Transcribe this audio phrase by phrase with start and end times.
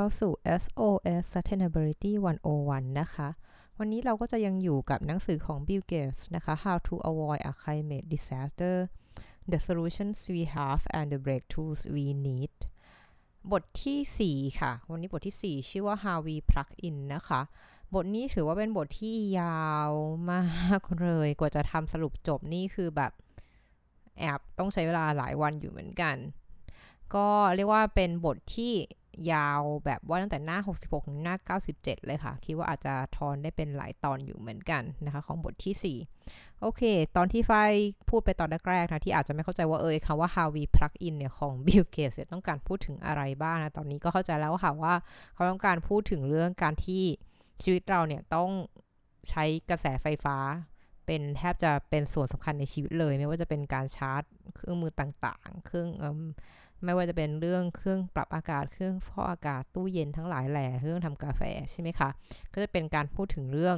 [0.00, 2.12] เข้าสู่ SOS Sustainability
[2.54, 3.28] 101 นะคะ
[3.78, 8.76] วันนี้เราก็จะยังอยู่กับหนังสือของ Bill Gates นะคะ How to Avoid a Climate Disaster
[9.50, 12.54] The Solutions We Have and the Breakthroughs We Need
[13.52, 17.40] บทที่ 4 ค่ะ วันนี้บทที่ 4 ชื่อว่า How We Plug In นะคะ
[17.94, 19.90] บทนี้ถือว่าเป็นบทที่ยาว
[20.30, 20.44] มา
[20.80, 23.12] กเลย กว่าจะทำสรุปจบนี่คือแบบ
[24.18, 26.16] แอบต้องใช้เวลาหลายวันอยู่เหมือนกัน
[27.14, 28.74] ก็เรียกว่าเป็นบทที่
[29.32, 36.82] ยาวแบบว่าตั้งแต่หน้า 66 ถึงหน้า 97 เลยค่ะ คิดว่าอาจจะทอนได้เป็นหลายตอนอยู่เหมือนกันนะคะ ของบทที่ 4 โอเค
[37.16, 37.52] ตอนที่ไฟ
[38.08, 44.94] พูดไปตอนแรกๆนะ ที่อาจจะไม่เข้าใจว่าเออคำว่า how we plug in เนี่ย ของ Bill Gates ต้องการพูดถึงอะไรบ้างนะ ตอนนี้ก็เข้าใจแล้วค่ะว่า
[45.34, 47.02] เขาต้องการพูดถึงเรื่องการที่
[47.62, 48.50] ชีวิตเราเนี่ยต้อง
[49.30, 50.36] ใช้กระแสไฟฟ้า
[51.06, 54.22] เป็นแทบจะเป็นส่วนสำคัญในชีวิตเลย ไม่ว่าจะเป็นการชาร์จ
[54.56, 56.04] เครื่องมือต่างๆ เครื่องอ
[56.84, 62.08] ไม่ว่าจะเป็นเรื่องเครื่องปรับอากาศ เครื่องฟอกอากาศ ตู้เย็นทั้งหลายแหล่เครื่องทำกาแฟใช่ไหมคะ
[62.52, 63.76] ก็จะเป็นการพูดถึงเรื่อง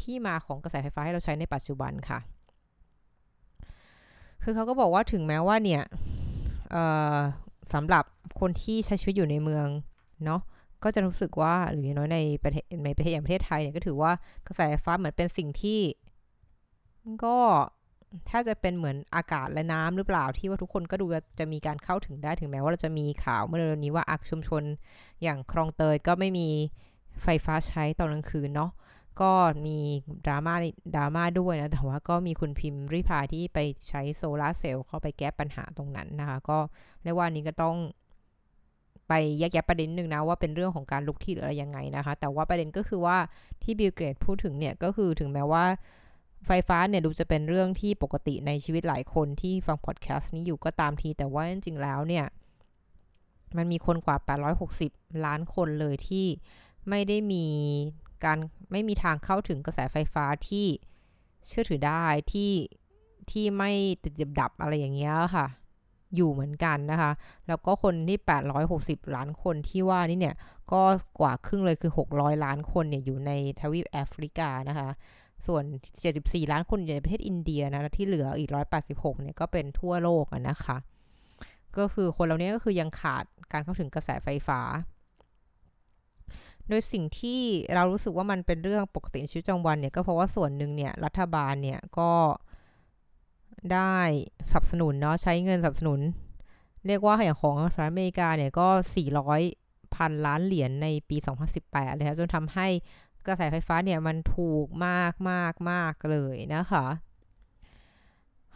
[0.00, 2.18] ที่มาของกระแสไฟฟ้าให้เราใช้ในปัจจุบันค่ะ
[4.42, 5.82] คือเขาก็บอกว่าถึงแม้ว่าเนี่ย
[7.74, 8.04] สำหรับ
[8.40, 9.66] คนที่ใช้ชีวิตอยู่ในเมือง
[10.24, 10.40] เนาะ
[10.84, 14.12] ก็จะรู้สึกว่าหรือน้อยในประเทศในประเทศอย่างประเทศไทยเนี่ยก็ถือว่า
[14.46, 15.80] กระแสไฟฟ้าเหมือนเป็นสิ่งที่
[17.24, 17.36] ก็
[18.30, 21.06] ถ้าจะเป็นเหมือนอากาศและน้ำหรือเปล่าที่ว่าทุกคนก็ดู
[21.38, 24.62] จะมีการเข้าถึงได้ถึงแม้ว่าเราจะมีข่าวเมื่อเร็วนี้ว่าอักชุมชน
[25.22, 26.48] อย่างคลองเตยก็ไม่มี
[27.22, 28.70] ไฟฟ้าใช้ตอนกลางคืนเนาะ
[29.20, 29.32] ก็
[29.66, 29.78] มี
[30.26, 30.54] ดราม่า
[30.94, 36.58] ดราม่าด้วยนะ แต่ว่าก็มีคุณพิมพ์ริพาที่ไปใช้โซลาเซลล์เข้าไปแก้ปัญหาตรงนั้นนะคะ ก็
[37.02, 37.76] เรียกว่านี้ก็ต้อง
[39.08, 43.16] ไปแยกแยะประเด็นหนึ่งนะว่าเป็นเรื่องของการลุกที่หรืออะไรยังไงนะคะ แต่ว่าประเด็นก็คือว่า
[43.62, 45.64] ที่บิลเกรดพูดถึงเนี่ยก็คือถึงแม้ว่า
[46.46, 52.26] ไฟฟ้าเนี่ยดูจะเป็นเรื่องที่ปกติในชีวิตหลายคนที่ฟังพอดแคสต์นี้อยู่ก็ตามที แต่ว่าจริงๆแล้วเนี่ย
[53.56, 54.16] มันมีคนกว่า
[54.70, 56.26] 860 ล้านคนเลยที่
[56.88, 57.46] ไม่ได้มี
[58.24, 58.38] การ
[58.72, 60.66] ไม่มีทางเข้าถึงกระแสไฟฟ้าที่
[61.46, 62.52] เชื่อถือได้ที่
[63.30, 63.70] ที่ไม่
[64.02, 65.46] ติดดับอะไรอย่างเงี้ยค่ะ
[66.14, 67.10] อยู่เหมือนกันนะคะ
[67.46, 68.18] แล้วก็คนที่
[68.66, 70.36] 860 ล้านคนที่ว่านี่เนี่ย
[70.72, 70.82] ก็
[71.20, 73.30] กว่าครึ่งเลยคือ 600 ล้านคนเนี่ยอยู่ใน
[73.60, 74.88] ทวีปแอฟริกานะคะ
[75.46, 75.64] ส่วน
[76.08, 78.50] 74 ล้านคนอยู่ในประเทศอินเดียนะที่เหลืออีก
[78.86, 80.76] 186 เนี่ยก็เป็นทั่วโลกนะคะ
[81.78, 84.60] ก็คือคนเหล่านี้ก็คือยังขาดการเข้าถึงกระแสไฟฟ้า
[86.68, 87.40] โดยสิ่งที่
[87.74, 92.10] เรารู้สึกว่ามันเป็นเรื่องปกติในชีวิตประจำวันเนี่ยก็เพราะว่าส่วนหนึ่งเนี่ยรัฐบาลเนี่ยก็
[93.72, 93.96] ได้
[94.50, 96.00] สนับสนุนเนาะใช้เงินสนับสนุน
[96.86, 98.68] เรียกว่าอย่างของสหรัฐอเมริกาเนี่ยก็
[99.32, 101.16] 400พันล้านเหรียญในปี
[101.56, 102.68] 2018 เลยค่ะจนทำให้
[103.26, 106.86] กระแสไฟฟ้าเนี่ยมันถูกมากมากมากเลยนะคะ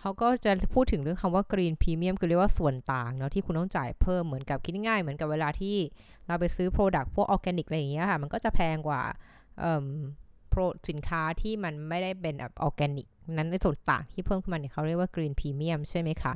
[0.00, 5.76] เขาก็จะพูดถึงเรื่องคำว่า green premium คือเรียกว่าส่วนต่างเนาะที่คุณต้องจ่ายเพิ่มเหมือนกับคิดง่าย เหมือนกับเวลาที่
[6.26, 9.02] เราไปซื้อ product พวกออร์แกนิกอะไรอย่างเงี้ยค่ะมันก็จะแพงกว่า
[10.88, 16.32] สินค้าที่มันไม่ได้เป็นแบบออร์แกนิกนั้นในส่วนต่างที่เพิ่มขึ้นมาเนี่ยเขาเรียกว่า green premium ใช่ไหมคะ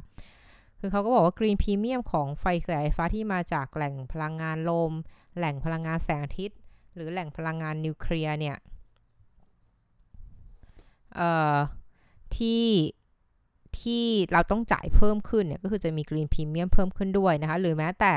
[0.78, 4.92] คือเขาก็บอกว่า green premium ของไฟแสายฟ้าที่มาจากแหล่งพลังงานลม
[5.36, 6.58] แหล่งพลังงานแสงอาทิตย์
[6.94, 8.56] หรือแหล่งพลังงานนิวเคลียร์เนี่ย
[12.36, 12.66] ที่
[13.80, 18.12] ที่เราต้องจ่ายเพิ่มขึ้นเนี่ยก็คือจะมี green premium เพิ่มขึ้นด้วยนะคะ หรือแม้แต่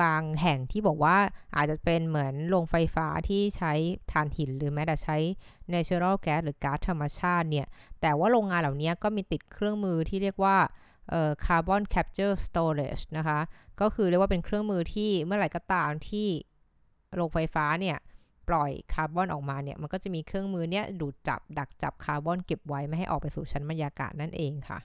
[0.00, 1.16] บางแห่งที่บอกว่า
[1.56, 3.72] อาจจะเป็นเหมือนโรงไฟฟ้าที่ใช้
[4.12, 5.16] ถ่านหิน หรือแม้แต่ใช้
[5.72, 7.66] natural gas หรือก๊าซธรรมชาติเนี่ย
[8.00, 10.56] แต่ว่าโรงงานเหล่านี้ก็มีติดเครื่องมือที่เรียกว่า
[11.44, 13.38] carbon capture storage นะคะ
[13.80, 16.28] ก็คือเรียกว่าเป็นเครื่องมือที่เมื่อไหร่ก็ตามที่
[17.14, 17.96] โรงไฟฟ้าเนี่ย
[18.48, 24.78] ปล่อยคาร์บอนออกมาเนี่ยมันก็จะมีเครื่องมือเนี่ยดูดจับดักจับคาร์บอนเก็บไว้ไม่ให้ออกไปสู่ชั้นบรรยากาศนั่นเองค่ะ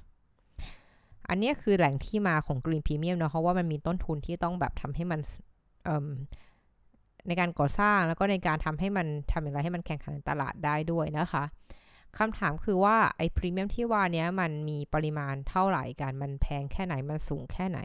[1.29, 5.19] อันนี้คือแหล่งที่มาของกรีนพรีเมียมเนาะเพราะว่ามันมีต้นทุนที่ต้องแบบทำให้มัน
[7.27, 11.43] ในการก่อสร้างแล้วก็ในการทำให้มันทำอย่างไรให้มันแข่งขันในตลาดได้ด้วยนะคะ
[12.17, 17.79] คำถามคือว่าไอ้พรีเมียมที่ว่านี้มันมีปริมาณเท่าไหร่กัน มันแพงแค่ไหน มันสูงแค่ไหน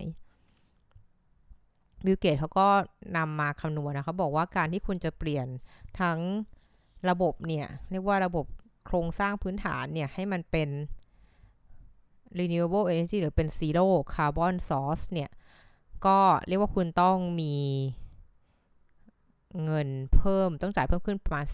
[2.04, 2.68] บิลเกตเขาก็
[3.16, 5.46] นำมาคำนวณนะเขาบอกว่าการที่คุณจะเปลี่ยน
[6.00, 6.18] ทั้ง
[7.08, 8.46] ระบบเนี่ย เรียกว่าระบบ
[8.86, 10.68] โครงสร้างพื้นฐานเนี่ย ให้มันเป็น
[12.38, 15.30] renewable energy หรือเป็น zero carbon source เนี่ย
[16.06, 16.18] ก็
[16.48, 17.54] เรียกว่าคุณต้องมี
[19.64, 21.46] เงินเพิ่มต้องจ่ายเพิ่มขึ้นประมาณ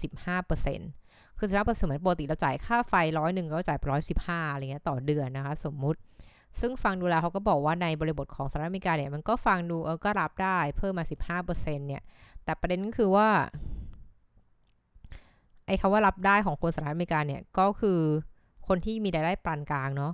[0.65, 5.99] 15%คือ15%เหมือนปกติเราจ่ายค่าไฟร้อยหนึ่งเราจ่ายร้อยสิบห้าอะไรเงี้ยต่อเดือนนะคะ สมมุติ
[6.61, 11.05] ซึ่งฟังดูแล้วเขาก็บอกว่าในบริบทของสหรัฐอเมริกาเนี่ยมันก็ฟังดูเออก็รับได้เพิ่มมา
[11.43, 12.03] 15%เนี่ย
[12.45, 13.29] แต่ประเด็นก็คือว่า
[15.67, 18.01] ไอ้คำว่ารับได้ของคนสหรัฐอเมริกาเนี่ยก็คือ
[18.69, 20.13] คนที่มีรายได้ปานกลางเนาะ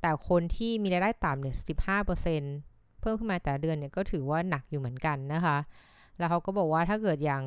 [0.00, 1.56] แต่คนที่มีรายได้ต่ำเนี่ย
[1.98, 2.44] 15%ม
[3.00, 5.56] เพิ่มขึ้นมาแต่เดือนเนี่ยก็ถือว่าหนักอยู่เหมือนกันนะคะ
[6.18, 7.42] แล้วเขาก็บอกว่าถ้าเกิดอย่าง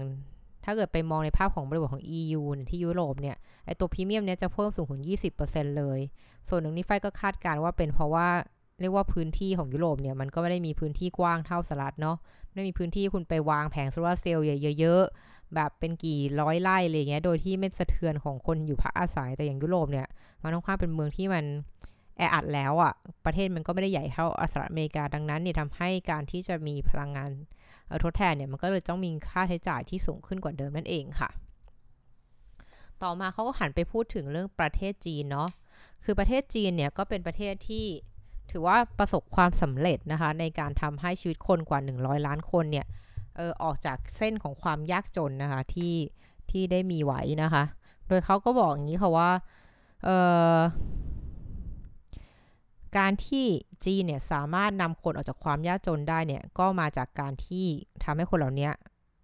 [0.66, 5.04] ถ้าเกิดไปมองในภาพของบริบทของ EU ที่ยุโรปเนี่ย ไอตัวพรีเมียมเนี่ยจะเพิ่มสูงถึง
[5.42, 6.00] 20%เลย
[6.50, 8.28] ส่วนหนึ่งนี่ไฟก็คาดการว่าเป็นเพราะว่า
[8.80, 12.18] เรียกว่าพื้นที่ของยุโรปเนี่ยมันก็ไม่ได้มีพื้นที่กว้างเท่าสหรัฐเนาะ
[12.48, 14.46] ไม่ได้มีพื้นที่คุณไปวางแผงโซลาเซลล์
[14.80, 20.08] เยอะๆ แบบเป็นกี่ร้อยไร่อะไรเงี้ย โดยที่ไม่สะเทือนของคนอยู่พักอาศัย แต่อย่างยุโรปเนี่ย
[20.44, 21.44] มันค่อนข้างเป็นเมืองที่มัน
[22.18, 22.94] แออัดแล้วอะ่ะ
[23.26, 27.32] ประเทศมันก็ไม่ได้ใหญ่เท่าสหรัฐอเมริกา ดังนั้นเนี่ยทำให้การที่จะมีพลังงาน
[28.04, 31.30] ทดแทนเนี่ยมันก็เลยต้องมีค่าใช้จ่ายที่สูงขึ้นกว่าเดิมนั่นเองค่ะ
[33.04, 35.50] ต่อมาเขาก็หันไปพูดถึงเรื่องประเทศจีนเนาะ
[36.04, 37.86] คือประเทศจีนเนี่ยก็เป็นประเทศที่
[38.52, 42.86] ถือว่าประสบความสำเร็จนะคะ ในการทำให้ชีวิตคนกว่า 100 ล้านคนเนี่ย
[43.36, 45.96] เออออกจากเส้นของความยากจนนะคะที่
[46.52, 47.64] ที่ได้มีไว้นะคะ
[48.08, 49.32] โดยเขาก็บอกอย่างนี้ค่ะว่า
[50.04, 50.10] เอ
[50.54, 50.56] อ
[52.98, 53.46] การที่
[53.86, 57.66] จีนเนี่ยสามารถนำคนออกจากความยากจนได้เนี่ยก็มาจากการที่
[58.04, 58.70] ทำให้คนเหล่านี้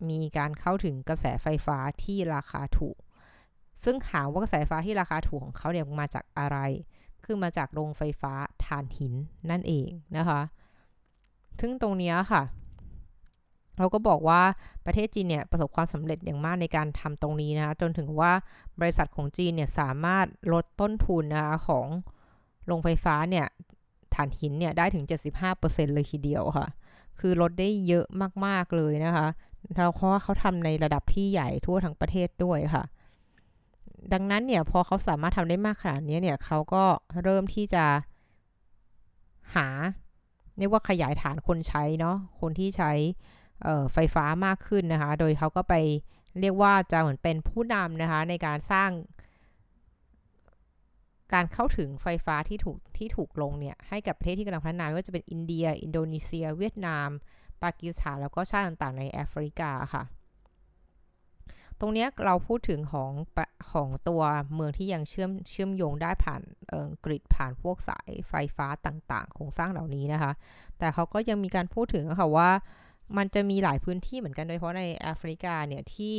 [0.10, 2.98] มีการเข้าถึงกระแสไฟฟ้าที่ราคาถูก
[3.84, 6.58] ซึ่งถามว่ากระแสไฟฟ้าที่ราคาถูกของเขาเนี่ยมาจากอะไร
[7.24, 8.34] คือมาจากโรงไฟฟ้า
[8.66, 9.14] ถ่านหิน
[9.50, 10.42] นั่นเองนะคะ
[11.60, 12.44] ซึ่งตรงนี้ค่ะ
[13.78, 14.42] เราก็บอกว่า
[14.86, 18.32] ประเทศจีนเนี่ยประสบความสำเร็จอย่างมากในการทำตรงนี้นะคะจนถึงว่า
[18.80, 21.88] บริษัทของจีนเนี่ยสามารถลดต้นทุนนะคะของ
[22.68, 23.48] โรงไฟฟ้าเนี่ย
[24.14, 25.06] ถ่านหินเนี่ยได้ถึง
[25.50, 26.68] 75%เลยทีเดียวค่ะ
[27.20, 28.06] คือลดได้เยอะ
[28.46, 29.28] มาก ๆ เลยนะคะ
[29.96, 32.84] เพราะว่าเขาทำในระดับที่ใหญ่ทั่วทั้งประเทศด้วยค่ะ
[34.14, 36.84] ดังนั้นเนี่ยพอเขาสามารถทำได้มากขนาดนี้เนี่ยเขาก็
[37.24, 37.86] เริ่มที่จะ
[39.56, 39.68] หา
[40.58, 42.92] เรียกว่าขยายฐานคนใช้เนาะคนที่ใช้
[43.94, 45.74] ไฟฟ้ามากขึ้นนะคะ โดยเขาก็ไป
[46.40, 48.90] เรียกว่าจะเหมือนเป็นผู้นำนะคะในการสร้าง
[51.34, 57.10] การเข้าถึงไฟฟ้าที่ถูกที่ถูกลงเนี่ยให้กับประเทศที่กำลังพัฒนาไม่ว่าจะเป็นอินเดีย อินโดนีเซีย เวียดนาม
[57.64, 60.04] ปากีสถานแล้วก็ชาติต่างๆ ในแอฟริกาค่ะ
[61.80, 63.12] ตรงนี้เราพูดถึงของ
[63.72, 64.22] ของตัว
[64.54, 66.42] เมืองที่ยังเชื่อมเชื่อมโยงได้ผ่าน
[67.06, 70.32] กริดผ่านพวกสายไฟฟ้าต่างๆโครงสร้างเหล่านี้นะคะ
[70.80, 72.50] แต่เขาก็ยังมีการพูดถึงค่ะว่า
[73.18, 76.16] มันจะมีหลายพื้นที่เหมือนกันโดยเฉพาะในแอฟริกาเนี่ยที่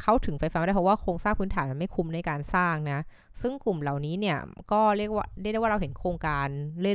[0.00, 3.00] เข้าถึงไฟฟ้าไม่ได้เพราะว่าโครงสร้างพื้นฐานมันไม่คุ้มในการสร้างนะ
[3.40, 4.38] ซึ่งกลุ่มเหล่านี้เนี่ย
[4.72, 6.46] ก็เรียกว่าเรียกได้ว่าเราเห็นโครงการ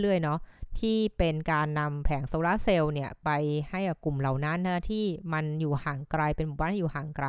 [0.01, 0.39] เรื่อยๆเนาะ
[0.79, 3.29] ที่เป็นการนำแผงโซลาเซลล์เนี่ยไป
[3.69, 7.27] ให้กับกลุ่มเหล่านั้นนะที่มันอยู่ห่างไกลเป็นหมู่บ้านที่อยู่ห่างไกล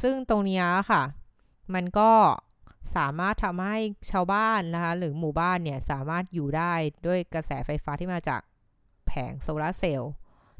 [0.00, 1.02] ซึ่งตรงนี้ค่ะ
[1.74, 2.10] มันก็
[2.96, 3.78] สามารถทำให้
[4.10, 6.72] ชาวบ้านนะคะหรือหมู่บ้านเนี่ยสามารถอยู่ได้
[7.06, 8.40] ด้วยกระแสไฟฟ้าที่มาจาก
[9.06, 10.12] แผงโซลาเซลล์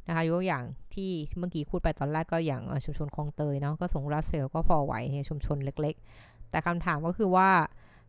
[0.09, 0.65] นะคะยกอย่าง
[0.95, 7.49] ที่เมื่อกี้พูดไปตอนแรกก็อย่างชุมชนคลองเตยเนาะก็ส่งโซลาเซลล์ก็พอไหวในชุมชนเล็ก ๆ แต่คำถามก็คือว่า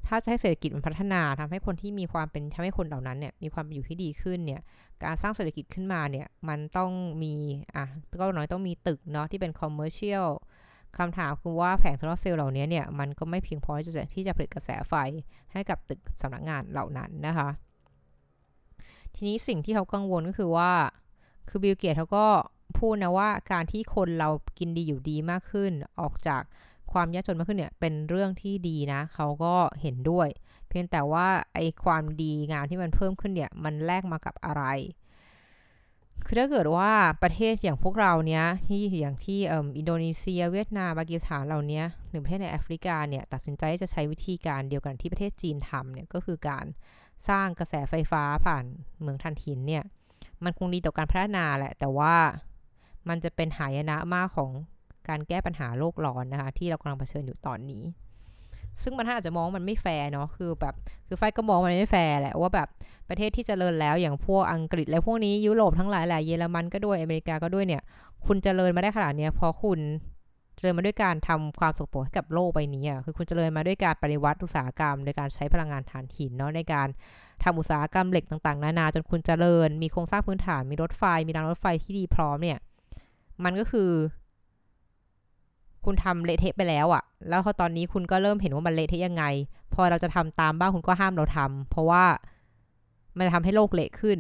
[0.08, 4.62] ถ้าจะให้เศรษฐกิจมันพัฒนาทำให้คนที่มีความเป็นทำให้คนเหล่านั้นเนี่ยมีความเป็นอยู่ที่ดีขึ้นเนี่ย
[5.04, 6.92] การสร้างเศรษฐกิจขึ้นมาเนี่ยมันต้อง
[7.24, 7.34] มี
[7.76, 7.86] อะ
[8.20, 10.28] ก็น้อยต้องมีตึกเนาะที่เป็น commercial
[10.98, 14.94] คำถามคือว่าแผงโซลาร์เซลล์เหล่านี้เนี่ยมันก็ไม่เพียงพอที่จะที่จะผลิตกระแสไฟ
[15.54, 17.50] ให้กับตึกสำนักงานเหล่านั้นนะคะ
[19.16, 20.72] ทีนี้สิ่งที่เขากังวลก็คือว่า
[21.50, 22.28] คือบิลเกตส์เขาก็
[22.78, 26.42] พูดนะว่าการที่คนเรากินดีอยู่ดีมากขึ้น ออกจาก
[26.92, 30.28] ความยากจนมากขึ้นเนี่ยเป็นเรื่องที่ดีนะ เขาก็เห็นด้วย
[30.70, 34.64] เพียงแต่ว่าไอ้ความดีงามที่มันเพิ่มขึ้นเนี่ยมันแลกมากับอะไร
[36.26, 36.92] คือถ้าเกิดว่า
[37.24, 46.66] ประเทศอย่างพวกเราเนี้ยที่อย่างที่อินโดนีเซีย เวียดนามปากีสถานเรานี้หรือประเทศในแอฟริกาเนี่ยตัดสินใจจะใช้วิธีการเดียวกันที่ประเทศจีนทำเนี่ยก็คือการ
[47.30, 48.66] สร้างกระแสไฟฟ้าผ่าน
[49.02, 49.84] เหมืองถ่านหินเนี่ย
[50.44, 52.14] มันคงดีต่อการพัฒนาแหละ แต่ว่า
[53.10, 54.52] มันจะเป็นหายนะมากของ
[55.10, 57.84] การแก้ปัญหาโลกร้อนนะคะ ที่เรากำลังเผชิญอยู่ตอนนี้
[58.84, 60.76] ซึ่งมันอาจจะมองมันไม่แฟร์เนาะคือแบบ
[61.08, 62.68] คือใครก็มองมันไม่แฟร์แหละว่าแบบ
[63.10, 67.82] ประเทศที่จเจริญแล้วอย่างพวกอังกฤษและพวกนี้ยุโรปทั้งหลายแหละเยอรมันก็ด้วยอเมริกาก็ด้วยเนี่ย
[68.26, 69.80] คุณจเจริญมาได้ขนาดนี้เพราะคุณ
[70.56, 76.88] เจริญมาด้วยการทำความสกปรกให้กับโลกใบนี้อะคือคุณเจริญมาด้วยการปฏิวัติอุตสาหกรรม โดยการใช้พลังงานถ่านหินเนาะในการ
[77.44, 82.60] ทำอุตสาหกรรมเหล็กต่างๆ นานาจนคุณเจริญ มีโครงสร้างพื้นฐาน มีรถไฟ มีรางรถไฟที่ดีพร้อมเนี่ย
[83.44, 83.90] มันก็คือ
[85.86, 89.24] คุณทำเละเทะไปแล้วอะ่ะ แล้วพอตอนนี้คุณก็เริ่มเห็นว่ามันเละเทะยังไง
[89.74, 92.06] พอเราจะทำตามบ้างคุณก็ห้ามเราทำเพราะว่า
[93.18, 94.18] มันจะทำให้โลกเละขึ้น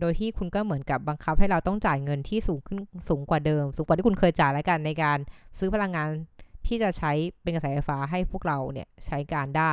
[0.00, 5.18] โดยที่คุณก็เหมือนกับบังคับให้เราต้องจ่ายเงินที่สูงขึ้นสูงกว่าเดิม สูงกว่าที่คุณเคยจ่ายแล้วกันในการ
[5.58, 6.08] ซื้อพลังงาน
[6.66, 9.72] ที่จะใช้เป็นกระแสไฟฟ้าให้พวกเราเนี่ยใช้การได้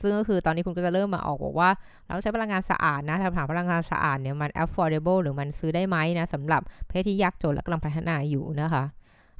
[0.00, 1.70] ซึ่งก็คือตอนนี้คุณก็จะเริ่มมาออกบอกว่า
[2.06, 8.84] เราใช้พลังงานสะอาดนะถ้าถามพลังงานสะอาดเนี่ยมัน affordable หรือมันซื้อได้ไหมนะสำหรับประเทศที่ยากจนและกำลังพัฒนาอยู่นะคะ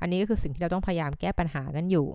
[0.01, 2.07] อันนี้ก็คือสิ่งที่เราต้องพยายามแก้ปัญหากันอยู่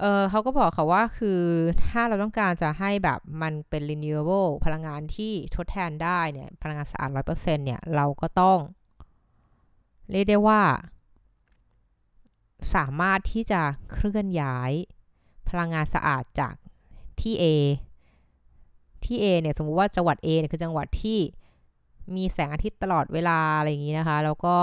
[0.00, 1.40] เออเขาก็บอกค่ะว่าคือ
[1.86, 8.58] ถ้าเราต้องการจะให้แบบมันเป็น renewable พลังงานที่ทดแทนได้เนี่ยพลังงานสะอาดร้อยเปอร์เซ็นเนี่ยเราก็ต้อง
[10.10, 10.62] เรียกได้ว่า
[12.74, 13.60] สามารถที่จะ
[13.92, 14.72] เคลื่อนย้าย
[15.48, 16.54] พลังงานสะอาดจาก
[17.22, 17.44] ที่ A
[19.04, 21.18] ที่ A เนี่ยสมมุติว่าจังหวัด A เนี่ยคือจังหวัดที่
[22.16, 24.56] มีแสงอาทิตย์ตลอดเวลาอะไรอย่างนี้นะคะ แล้วก็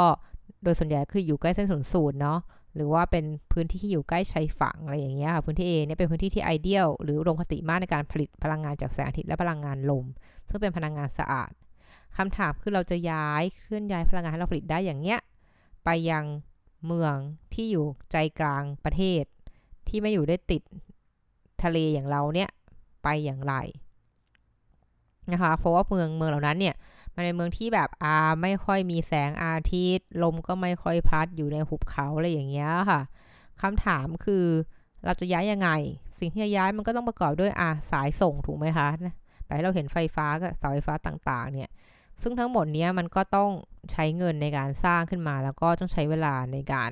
[0.63, 2.39] โดยส่วนใหญ่คืออยู่ใกล้เส้นศูนย์สูตรเนาะ
[2.75, 10.05] หรือว่าเป็นพื้นที่ที่อยู่ใกล้ชายฝั่งอะไรอย่างเงี้ยค่ะพื้นที่ A เนี่ยเป็นพื้นที่ที่ไอเดียลหรืออุดมคติมากในการผลิตพลังงานจากแสงอาทิตย์และพลังงานลม
[10.49, 11.51] ซึ่งเป็นพลังงานสะอาด
[12.17, 15.19] คำถามคือเราจะย้ายเคลื่อนย้ายพลังงานให้เราผลิตได้อย่างเงี้ย
[15.85, 16.25] ไปยัง
[16.85, 17.15] เมือง
[17.53, 19.23] ที่อยู่ใจกลางประเทศ
[19.87, 20.61] ที่ไม่อยู่ได้ติด
[21.63, 22.49] ทะเลอย่างเราเนี่ย
[23.03, 23.55] ไปอย่างไร
[25.31, 26.75] นะคะ เพราะว่าเมืองเมืองเหล่านั้นเนี่ย
[27.15, 33.01] มันเป็นเมืองที่แบบอาไม่ค่อยมีแสงอาทิตย์ ลมก็ไม่ค่อยพัดอยู่ในหุบเขาอะไรอย่างเงี้ยค่ะ
[33.61, 34.45] คำถามคือ
[35.05, 35.69] เราจะย้ายยังไง
[36.19, 38.87] สิ่งที่จะย้ายมันก็ต้องประกอบด้วยอาสายส่งถูกไหมคะ
[39.45, 41.69] แต่เราเห็นไฟฟ้ากับเสาไฟฟ้าต่างๆ เนี่ย
[42.21, 43.49] ซึ่งทั้งหมดนี้มันก็ต้อง
[43.91, 46.91] ใช้เงินในการสร้างขึ้นมา แล้วก็ต้องใช้เวลาในการ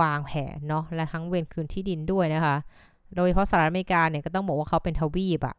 [0.00, 2.56] วางแผนเนาะและทั้งเวรคืนที่ดินด้วยนะคะ
[3.16, 5.56] โดยเฉพาะสหรัฐอเมริกาเนี่ยก็ต้องบอกว่าเขาเป็นทวีปอะ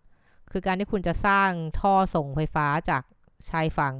[0.51, 3.03] คือการที่คุณจะสร้างท่อส่งไฟฟ้าจาก
[3.49, 3.95] ชายฝั่ง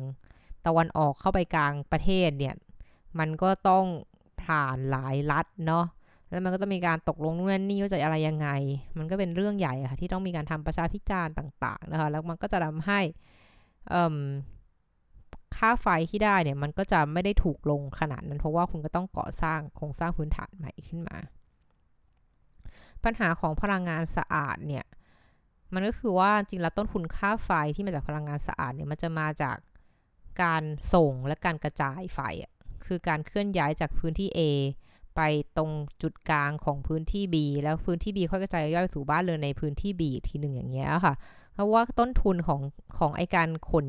[0.65, 2.55] ตะวันออกเข้าไปกลางประเทศเนี่ย
[3.19, 3.85] มันก็ต้อง
[4.43, 5.85] ผ่านหลายรัฐเนาะ
[6.29, 8.49] แล้วมันก็ต้องมีการตกลงนู่นนี่ว่าจะอะไรยังไง
[8.97, 12.99] มันก็เป็นเรื่องใหญ่ค่ะที่ต้องมีการทำประชาพิจารณ์ต่าง ๆ นะคะ แล้วมันก็จะทำให้
[15.57, 21.17] ค่าไฟที่ได้เนี่ย มันก็จะไม่ได้ถูกลงขนาดนั้น เพราะว่าคุณก็ต้องก่อสร้างโครงสร้างพื้นฐานใหม่ขึ้นมา
[23.05, 24.85] ปัญหาของพลังงานสะอาดเนี่ย
[25.73, 29.57] มันก็คือว่าจริงแล้วต้นทุนค่าไฟที่มาจากพลังงานสะอาดเนี่ยมันจะมาจาก
[30.41, 32.51] การส่งและการกระจายไฟอะ
[32.85, 34.39] คือการเคลื่อนย้ายจากพื้นที่ A
[35.15, 35.21] ไป
[35.57, 35.71] ตรง
[36.01, 41.13] จุดกลางของพื้นที่ B แล้วพื้นที่ B ค่อยกระจายย่อยไปสู่บ้านเรือนในพื้นที่ B ทีหนึ่งอย่างเงี้ยค่ะ
[41.53, 42.61] เพราะว่าต้นทุนของ
[42.97, 43.85] ของไอการขน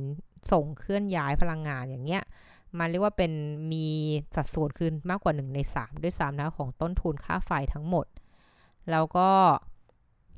[0.52, 2.22] ส่งเคลื่อนย้ายพลังงานอย่างเงี้ย
[2.78, 3.32] มันเรียกว่าเป็น
[3.72, 3.86] มี
[4.36, 8.06] สัดส่วนขึ้นมากกว่า1ใน3 ด้วยซ้ำนะของต้นทุนค่าไฟทั้งหมด
[8.90, 9.28] แล้วก็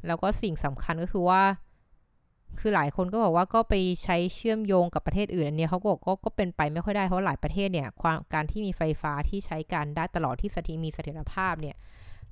[0.07, 1.43] แล้วก็สิ่งสำคัญก็คือว่า
[2.59, 11.77] คือหลายคนก็บอกว่าก็ไปใช้เชื่อมโยงกับประเทศอื่นอันนี้เขาก็บอกก็ก็เป็นไปไม่ค่อยได้เพราะหลายประเทศเนี่ยความการที่มีไฟฟ้าที่ใช้การได้ตลอดที่สถิมีเสถียรภาพเนี่ย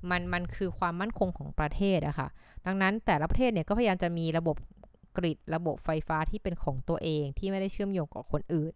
[0.09, 2.27] มันมันคือความมั่นคงของประเทศอะคะ่ะ
[2.65, 4.55] ดังนั้นแต่ละประเทศเนี่ยก็พยายามจะมีระบบ
[5.17, 8.73] กริดระบบไฟฟ้าที่เป็นของตัวเองที่ไม่ได้เชื่อมโยงกับคนอื่น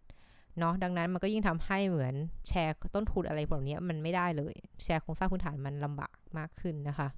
[0.58, 2.14] เนาะดังนั้นมันก็ยิ่งทำให้เหมือน
[2.48, 7.08] แชร์ต้นทุนอะไรพวกนี้มันไม่ได้เลย แชร์โครงสร้างพื้นฐานมันลำบากมากขึ้นนะคะ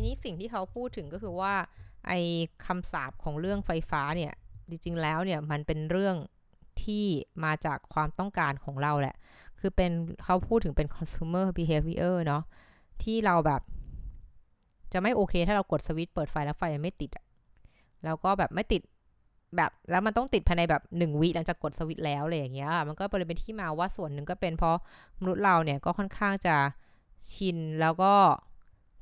[0.00, 1.54] ทีนี้สิ่งที่เขาพูดถึงก็คือว่า
[2.06, 2.12] ไอ
[2.66, 4.32] คำสาปของเรื่องไฟฟ้าเนี่ย
[4.68, 6.16] จริงๆแล้วเนี่ยมันเป็นเรื่อง
[6.82, 7.04] ที่
[7.44, 9.16] มาจากความต้องการของเราแหละ
[9.60, 9.90] คือเป็น
[10.24, 12.42] เขาพูดถึงเป็น consumer behavior เนาะ
[13.02, 13.62] ที่เราแบบ
[14.92, 17.10] จะไม่โอเคถ้าเรากดสวิตช์เปิดไฟแล้วไฟไม่ติด
[18.04, 18.82] แล้วก็แบบไม่ติด
[19.56, 24.76] แบบแล้วมันต้องติดภายในแบบหนึ่งวิหลังจากกดสวิตช์แล้วอะไรอย่างเงี้ย มันก็เลยเป็นที่มาว่าส่วนหนึ่งก็เป็นเพราะ
[25.20, 26.56] มนุษย์เราเนี่ยก็ค่อนข้างจะ
[27.32, 28.12] ชินแล้วก็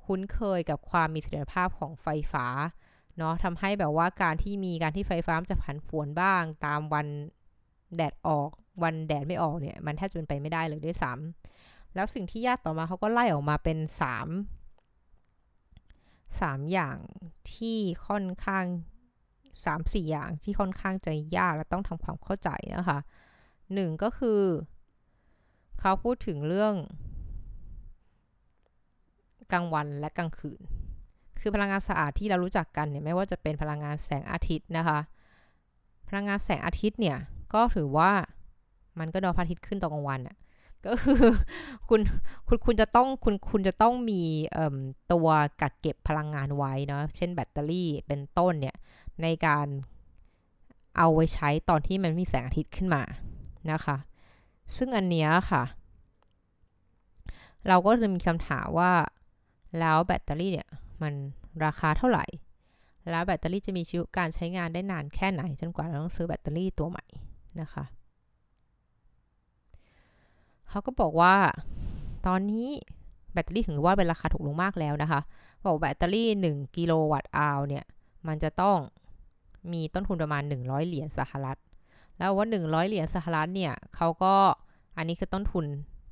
[0.08, 2.46] คุ้นเคยกับความมีเสถียรภาพของไฟฟ้า
[3.18, 7.06] เนาะทำให้แบบว่าการที่มีการที่ไฟฟ้าจะผันผวนบ้าง ตามวัน
[7.96, 8.50] แดดออก
[8.82, 14.28] วันแดดไม่ออกเนี่ยมันแทบจะเป็นไปไม่ได้เลยด้วยซ้ำแล้วสิ่งที่ยากต่อมาเขาก็ไล่ออกมาเป็นสาม
[16.40, 16.98] สามอย่าง
[17.52, 18.64] ที่ค่อนข้าง
[19.64, 22.98] สามสี่อย่างที่ค่อนข้างจะยากและต้องทำความเข้าใจนะคะ
[23.74, 24.40] หนึ่งก็คือ
[25.80, 26.74] เขาพูดถึงเรื่อง
[29.52, 30.60] กลางวันและกลางคืน
[31.40, 34.98] คือพลังงานสะอาดที่เรารู้จักกันเนี่ยไม่ว่าจะเป็นพลังงานแสงอาทิตย์นะคะ
[36.08, 37.18] พลังงานแสงอาทิตย์เนี่ย
[37.54, 38.10] ก็ถือว่า
[38.98, 40.36] มันก็ดอพระอาทิตย์ขึ้นตอนกลางวันอะ
[40.86, 41.22] ก็คือ
[41.88, 42.00] คุณ
[42.48, 44.22] คุณคุณจะต้องคุณคุณจะต้องมี
[45.12, 45.28] ตัว
[45.60, 48.76] กักเก็บพลังงานไว้เนาะเช่นแบตเตอรี่เป็นต้นเนี่ย
[49.22, 49.66] ในการ
[50.96, 53.02] เอาไว้ใช้ตอนที่มันมีแสงอาทิตย์ขึ้นมา
[53.70, 53.96] นะคะ
[54.76, 55.62] ซึ่งอันเนี้ยค่ะ
[57.68, 58.92] เราก็จะมีคำถามว่า
[59.78, 60.68] แล้วแบตเตอรี่เนี่ย
[61.02, 61.12] มัน
[61.64, 62.24] ราคาเท่าไหร่
[63.10, 67.04] แล้วแบตเตอรี่จะมีชีวิตการใช้งานได้นานแค่ไหน จนกว่าเราต้องซื้อแบตเตอรี่ตัวใหม่
[67.60, 67.84] นะคะ
[70.68, 71.34] เขาก็บอกว่า
[72.26, 72.68] ตอนนี้
[73.32, 75.20] แบตเตอรี่ถือว่าเป็นราคาถูกลงมากแล้วนะคะ
[75.66, 77.84] บอกแบตเตอรี่ 1 กิโลวัตต์อาวเนี่ย
[78.28, 78.76] มันจะต้อง
[79.72, 81.58] มีต้นทุนประมาณ 100 เหรียญสหรัฐ
[82.16, 84.34] แล้วว่า 100 เหรียญสหรัฐเนี่ยเขาก็
[84.96, 85.64] อันนี้คือต้นทุน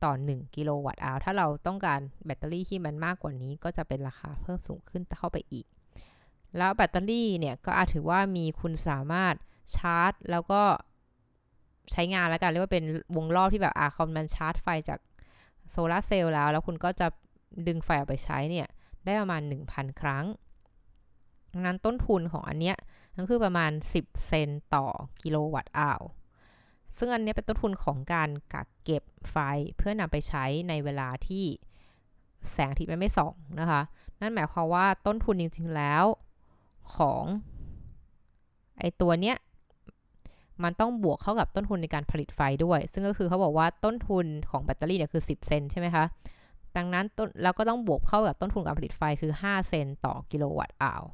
[0.06, 5.66] ต่อ 1 กิโลวัตต์อาวถ้าเราต้องการแบตเตอรี่ที่มันมากกว่านี้ก็จะเป็นราคาเพิ่มสูงขึ้นเข้าไปอีก
[6.58, 9.34] แล้วแบตเตอรี่เนี่ยก็อาจถือว่ามีคุณสามารถ
[9.76, 10.62] ชาร์จ แล้วก็
[11.92, 12.84] ใช้งานแล้วกันเรียกว่าเป็น
[13.16, 14.98] วงรอบที่แบบอาคอมมันชาร์จไฟจาก
[15.70, 17.06] โซลาร์เซลล์แล้ว แล้วคุณก็จะ
[17.66, 18.68] ดึงไฟออกไปใช้เนี่ย
[19.04, 20.24] ได้ประมาณ 1,000 ครั้ง
[21.52, 22.76] ดังนั้นต้นทุนของอันเนี้ย
[23.18, 23.70] ก็คือประมาณ
[24.00, 24.86] 10 เซนต์ต่อ
[25.22, 26.02] kilowatt hour
[26.98, 29.36] ซึ่งอันนี้เป็นต้นทุนของการกักเก็บไฟ
[29.76, 31.44] เพื่อนำไปใช้ในเวลาที่
[32.52, 33.80] แสงอาทิตย์มันไม่ส่องนะคะ
[34.20, 36.04] นั่นหมายความว่าต้นทุนจริง ๆแล้ว
[36.96, 37.24] ของ
[38.80, 39.36] ไอตัวเนี้ย
[40.64, 46.04] มันต้องบวกเข้ากับต้นทุนในการผลิตไฟด้วย ซึ่งก็คือเขาบอกว่าต้นทุนของแบตเตอรี่เนี่ยคือ 10 เซนใช่ไหมคะ
[46.76, 51.04] ดังนั้นต้นเราก็ต้องบวกเข้ากับต้นทุนการผลิตไฟคือ 5 เซนต่อกิโลวัตต์อาว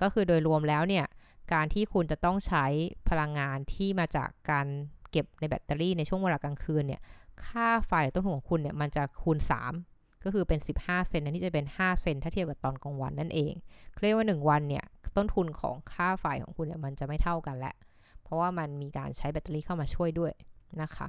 [0.00, 1.06] ก็คือโดยรวมแล้วเนี่ย
[1.52, 2.64] การที่คุณจะต้องใช้
[3.08, 4.66] พลังงานที่มาจากการ
[5.10, 7.00] เก็บในแบตเตอรี่ในช่วงเวลากลางคืนเนี่ย
[7.46, 9.38] ค่าไฟต้นทุนของคุณเนี่ยมันจะคูณ
[9.82, 13.52] 3 ก็คือเป็น 15 เซนนั่นที่จะเป็น 5 เซนถ้าเทียบกับตอนกลางวันนั่นเอง
[14.02, 14.84] เรียกว่า 1 วันเนี่ย
[15.16, 17.74] ต้นทุนของค่าไฟของคุณเนี่ยมันจะไม่เท่ากันแหละ
[18.22, 20.32] เพราะว่ามันมีการใช้แบตเตอรี่เข้ามาช่วยด้วย
[20.82, 21.06] นะคะ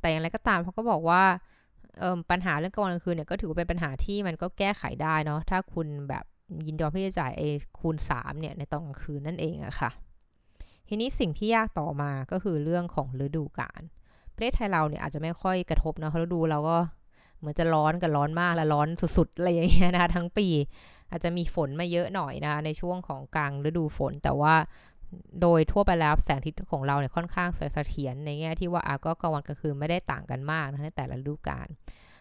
[0.00, 1.22] แต่อย่างไรก็ตามเขาก็บอกว่า
[2.30, 6.24] ปัญหาเรื่องกลางวันกลางคืนเนี่ยก็ถือว่าเป็นปัญหาที่มันก็แก้ไขได้เนาะถ้าคุณแบบ
[6.66, 7.48] ยินยอมที่จะจ่ายไอ้
[7.78, 9.90] คูณ3เนี่ยในตอนกลางคืนนั่นเองอะค่ะ
[10.88, 13.82] ทีนี้สิ่งที่ยากต่อมาก็คือเรื่องของฤดูกาล
[14.34, 16.76] ประเทศไทยเราเนี่ยอาจจะไม่ค่อยกระทบนะเพราะฤดูเราก็
[17.38, 20.46] เหมือนจะร้อนกับร้อนมากและร้อนสุดๆอะไรอย่างเงี้ยนะคะทั้งปี
[21.10, 24.54] อาจจะมีฝนมาเยอะหน่อยนะคะในช่วงของกลางฤดูฝน แต่ว่า
[25.42, 31.66] โดยทั่วไปแล้วแสงอาทิตย์ของเราเนี่ยค่อนข้างเสถียรในแง่ที่ว่าอาก็กลางวันกลางคืนไม่ได้ต่างกันมากนะในแต่ละฤดูกาล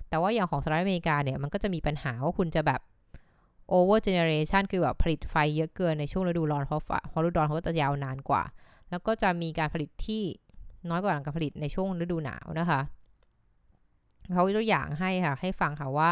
[0.10, 2.81] แต่ว่าอย่างของสหรัฐอเมริกาเนี่ยมันก็จะมีปัญหาว่าคุณจะแบบ
[3.72, 8.43] over generation คือแบบผลิตไฟเยอะเกินในช่วงฤดูร้อนเพราะเพราะฤดูร้อนเขาจะยาวนานกว่า
[8.89, 10.23] แล้วก็จะมีการผลิตที่
[10.89, 12.81] น้อยกว่าการผลิตในช่วงฤดูหนาวนะคะ
[14.33, 16.09] เขาตัวอย่างให้ค่ะ ให้ฟังค่ะว่า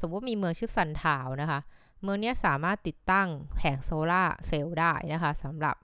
[0.00, 1.60] สมมติมีเมืองชื่อซันทาวนะคะ
[2.02, 5.76] เมืองนี้สามารถติดตั้งแผงโซลาเซลล์ได้นะคะสำหรับ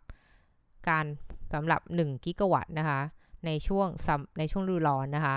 [0.88, 1.06] การ
[1.52, 3.00] สำหรับ 1 กิกะวัตต์นะคะ
[3.46, 3.86] ในช่วง
[4.38, 5.36] ในช่วงฤดูร้อนนะคะ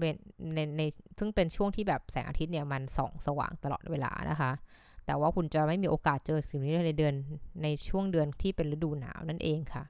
[0.00, 0.82] ในใน
[1.18, 4.50] ซึ่งเป็นช่วงที่แบบแสงอาทิตย์เนี่ยมันส่องสว่างตลอดเวลานะคะ
[5.06, 7.14] แต่ว่าคุณจะไม่มีโอกาสเจอสิ่งนี้ในเดือน
[7.62, 9.84] ในช่วงเดือนที่เป็นฤดูหนาวนั่นเองค่ะ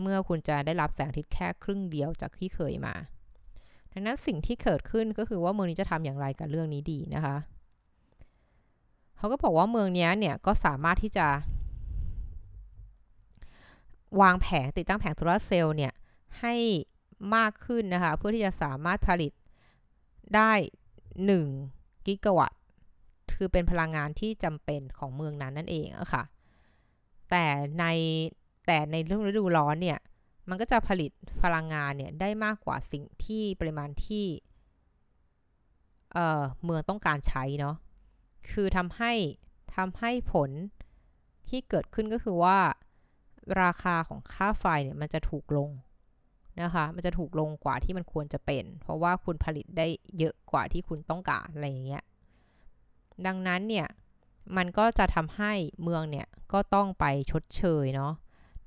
[0.00, 2.94] เมื่อคุณจะได้รับแสงอาทิตย์แค่ครึ่งเดียวจากที่เคยมา
[3.92, 7.36] ดังนั้นสิ่งที่เกิดขึ้นก็คือว่าเมืองนี้จะทำอย่างไรกับเรื่องนี้ดีนะคะ
[9.16, 11.26] เขาก็บอกว่าเมืองนี้เนี่ยก็สามารถที่จะ
[14.20, 15.92] วางแผงติดตั้งแผงโซลาร์เซลล์เนี่ย
[16.40, 16.54] ให้
[17.36, 19.32] มากขึ้นนะคะ เพื่อที่จะสามารถผลิต
[20.34, 20.52] ได้
[21.28, 22.58] 1 กิกะวัตต์
[23.34, 26.22] คือเป็นพลังงานที่จำเป็นของเมืองนั้นนั่นเองอะค่ะ
[27.30, 27.44] แต่
[27.80, 27.84] ใน
[28.70, 29.98] แต่ในเรื่องฤดูร้อนเนี่ย
[30.48, 31.10] มันก็จะผลิต
[31.42, 34.26] พลังงานเนี่ยได้มากกว่าสิ่งที่ปริมาณที่
[36.12, 37.76] เเมืองต้องการใช้เนาะ
[38.50, 39.12] คือทำให้
[39.76, 40.50] ทำให้ผล
[41.48, 42.58] ที่เกิดขึ้นก็คือว่า
[43.62, 45.70] ราคาของค่าไฟเนี่ยมันจะถูกลง
[46.62, 49.86] นะคะ มันจะถูกลงกว่าที่มันควรจะเป็น เพราะว่าคุณผลิตได้
[50.18, 52.04] เยอะกว่าที่คุณต้องการอะไรอย่างเงี้ย
[53.26, 53.86] ดังนั้นเนี่ย
[54.56, 55.52] มันก็จะทำให้
[55.82, 58.12] เมืองเนี่ยก็ต้องไปชดเชยเนาะ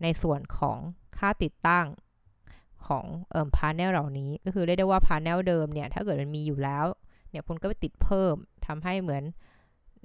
[0.04, 0.78] ในส่วนของ
[1.18, 1.86] ค่าติดตั้ง
[2.88, 6.86] ของเอ่อ panel เหล่านี้ ก็คือเรียกได้ว่า panel เดิมเนี่ย ถ้าเกิดมันมีอยู่แล้ว
[7.30, 8.36] เนี่ยคุณก็ไปติดเพิ่ม
[8.66, 9.24] ทำให้เหมือน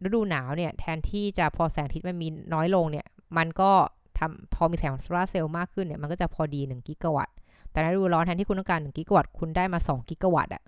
[0.05, 3.07] ฤดูหนาวเนี่ย แทนที่จะพอแสงอาทิตย์มันมีน้อยลงเนี่ย
[3.37, 3.71] มันก็
[4.19, 7.35] ทำพอมีแสงโซลาร์เซลล์มากขึ้นเนี่ย มันก็จะพอดี 1 กิกะวัตต์
[7.71, 10.63] แต่ในฤดูร้อนแทนที่คุณต้องการ 1 กิกะวัตต์ คุณได้มา 2 กิกะวัตต์อะ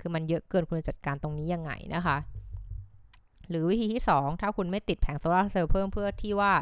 [0.00, 2.16] คือมันเยอะเกินคุณจะจัดการตรงนี้ยังไงนะคะ
[3.48, 6.52] หรือวิธีที่ 2 ถ้าคุณไม่ติดแผงโซลาร์เซลล์เพิ่มเพื่อที่ว่า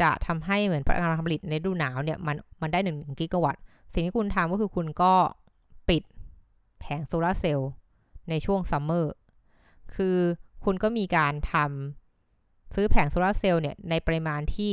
[0.00, 5.12] จะทำให้เหมือนพลังงานผลิตในฤดูหนาวเนี่ยมันมันได้1กิกะวัตต์ สิ่งที่คุณทำก็คือคุณก็
[5.88, 6.02] ปิด
[6.80, 7.70] แผงโซลาร์เซลล์
[8.30, 9.14] ในช่วง summer
[9.94, 10.16] คือ
[10.64, 14.72] คุณก็มีการทำซื้อแผงโซลาร์เซลล์เนี่ยในปริมาณที่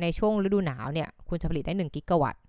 [0.00, 2.42] ในช่วงฤดูหนาวเนี่ยคุณจะผลิตได้1กิกะวัตต์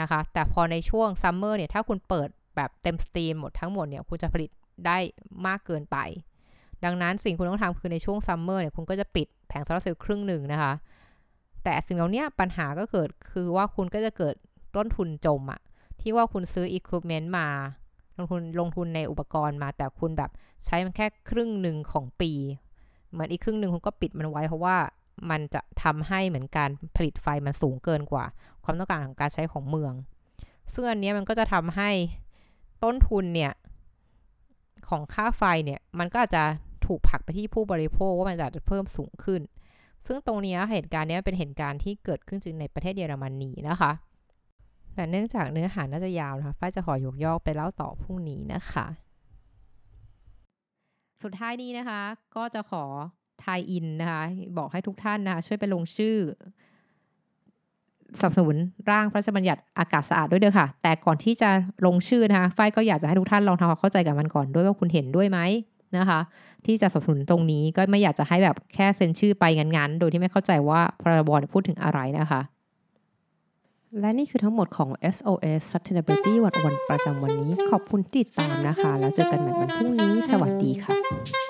[0.00, 4.50] นะคะ แต่พอในช่วง summer เนี่ยถ้าคุณเปิดแบบเต็ม steam หมดทั้งหมดเนี่ยคุณจะผลิต
[4.86, 4.98] ได้
[5.46, 5.96] มากเกินไป
[6.84, 10.72] ดังนั้นสิ่งคุณต้องทำคือในช่วง summer เนี่ยคุณก็จะปิดแผงโซลาร์เซลล์ครึ่งหนึ่งนะคะ
[11.64, 14.34] แต่สิ่งเหล่านี้ปัญหาก็เกิดคือว่าคุณก็จะเกิด
[14.76, 15.60] ต้นทุนจมอะ
[16.00, 17.46] ที่ว่าคุณซื้ออุปกรณ์มา
[18.18, 20.30] ลงทุนลงทุนในอุปกรณ์มา แต่คุณแบบ
[20.64, 22.32] ใช้มันแค่ครึ่งหนึ่งของปี
[23.10, 24.76] เหมือนอีกครึ่งหนึ่งคุณก็ปิดมันไว้เพราะว่า
[25.30, 28.24] มันจะทำให้เหมือนการผลิตไฟมันสูงเกินกว่า
[28.64, 29.94] ความต้องการของการใช้ของเมือง
[30.72, 31.90] ซึ่งอันนี้มันก็จะทำให้
[32.82, 33.52] ต้นทุนเนี่ย
[34.88, 36.44] ของค่าไฟเนี่ย มันก็อาจจะ
[36.86, 39.40] ถูกผลักไปที่ผู้บริโภคว่ามันอาจะเพิ่มสูงขึ้น
[40.06, 43.92] ซึ่งตรงนี้เหตุการณ์นี้เป็นเหตุการณ์ที่เกิดขึ้นจริงในประเทศเยอรมนีนะคะ
[44.94, 48.86] แต่เนื่องจากเนื้อหาน่าจะยาวนะคะฝ้ายจะขอยกยอกไปเล่าต่อพรุ่งนี้นะคะ
[51.22, 52.00] สุดท้ายนี้นะคะ
[52.36, 52.84] ก็จะขอ
[53.44, 54.22] ทายอินนะคะ
[54.58, 56.16] บอกให้ทุกท่านนะคะช่วยไปลงชื่อ
[58.20, 58.56] สนับสนุน
[58.90, 61.50] ร่างพระราชบัญญัติอากาศสะอาดด้วยเด้อค่ะ แต่ก่อนที่จะ
[61.86, 65.38] ลงชื่อนะคะ ฝ้ายก็อยากจะให้ทุกท่านลองทำความเข้าใจกับมันก่อนด้วยว่าคุณเห็นด้วยไหม
[65.98, 66.20] นะคะ
[66.66, 72.40] ที่จะสนับสนุนตรงนี้ก็ไม่อยากจะให้แบบแค่เซ็นชื่อไปงั้นๆ โดยที่ไม่เข้าใจว่าพรบพูดถึงอะไรนะคะ
[74.00, 81.41] และนี่คือทั้งหมดของ SOS Sustainability วันวันประจำวันนี้ ขอบคุณติดตามนะคะ แล้วเจอกันใหม่วันพรุ่งนี้ สวัสดีค่ะ